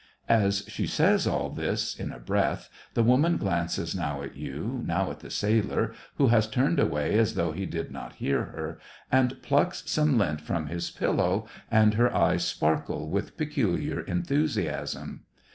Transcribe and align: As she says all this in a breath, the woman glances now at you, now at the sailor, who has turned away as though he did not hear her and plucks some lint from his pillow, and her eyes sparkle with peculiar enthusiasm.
As 0.29 0.63
she 0.67 0.87
says 0.87 1.27
all 1.27 1.51
this 1.51 1.95
in 1.95 2.11
a 2.11 2.17
breath, 2.17 2.71
the 2.95 3.03
woman 3.03 3.37
glances 3.37 3.93
now 3.93 4.23
at 4.23 4.35
you, 4.35 4.81
now 4.83 5.11
at 5.11 5.19
the 5.19 5.29
sailor, 5.29 5.93
who 6.15 6.29
has 6.29 6.47
turned 6.47 6.79
away 6.79 7.19
as 7.19 7.35
though 7.35 7.51
he 7.51 7.67
did 7.67 7.91
not 7.91 8.13
hear 8.15 8.45
her 8.45 8.79
and 9.11 9.39
plucks 9.43 9.83
some 9.85 10.17
lint 10.17 10.41
from 10.41 10.65
his 10.65 10.89
pillow, 10.89 11.45
and 11.69 11.93
her 11.93 12.11
eyes 12.15 12.43
sparkle 12.43 13.11
with 13.11 13.37
peculiar 13.37 13.99
enthusiasm. 14.01 15.21